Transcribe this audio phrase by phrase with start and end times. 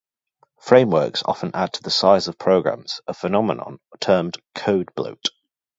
[0.59, 5.27] Frameworks often add to the size of programs, a phenomenon termed "code bloat".